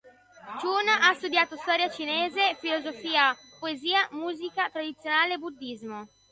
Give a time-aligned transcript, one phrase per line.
[0.59, 6.07] Chun ha studiato storia cinese, filosofia, poesia, musica tradizionale, e Buddismo.